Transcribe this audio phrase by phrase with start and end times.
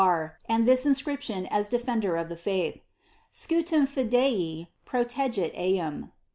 [0.03, 2.79] It, and this inacription w defeadtf of the (aith—
[3.31, 6.11] ^Scutum Fidei Proteoet Eam."